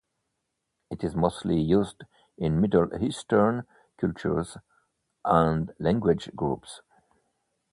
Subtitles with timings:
[0.89, 2.05] It is mostly used
[2.35, 3.67] in Middle Eastern
[3.99, 4.57] cultures
[5.23, 6.81] and language groups.